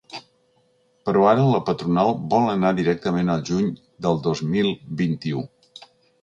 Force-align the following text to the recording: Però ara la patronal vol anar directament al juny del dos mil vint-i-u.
Però 1.09 1.25
ara 1.31 1.43
la 1.49 1.59
patronal 1.67 2.09
vol 2.31 2.47
anar 2.53 2.71
directament 2.79 3.29
al 3.35 3.45
juny 3.51 3.69
del 4.07 4.19
dos 4.29 4.43
mil 4.57 4.73
vint-i-u. 5.05 5.47